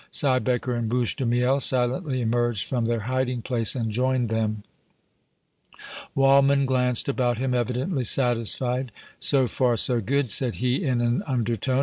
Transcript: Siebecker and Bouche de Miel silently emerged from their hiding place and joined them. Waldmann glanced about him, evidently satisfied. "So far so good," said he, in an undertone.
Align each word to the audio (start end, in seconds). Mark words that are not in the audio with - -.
Siebecker 0.11 0.75
and 0.75 0.89
Bouche 0.89 1.15
de 1.15 1.27
Miel 1.27 1.59
silently 1.59 2.21
emerged 2.21 2.65
from 2.67 2.85
their 2.85 3.01
hiding 3.01 3.43
place 3.43 3.75
and 3.75 3.91
joined 3.91 4.29
them. 4.29 4.63
Waldmann 6.15 6.65
glanced 6.65 7.07
about 7.07 7.37
him, 7.37 7.53
evidently 7.53 8.03
satisfied. 8.03 8.89
"So 9.19 9.47
far 9.47 9.77
so 9.77 10.01
good," 10.01 10.31
said 10.31 10.55
he, 10.55 10.83
in 10.83 11.01
an 11.01 11.21
undertone. 11.27 11.79